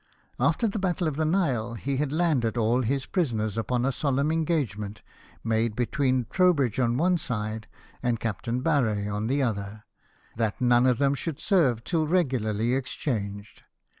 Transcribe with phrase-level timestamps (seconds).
[0.39, 4.31] After the battle of the Nile he had landed all his prisoners, upon a solemn
[4.31, 5.03] engagement,
[5.43, 7.67] made between Trowbridge on one side,
[8.01, 9.83] and Captain Barre on the other,
[10.37, 13.61] that none of them should serve till regularly exchanged.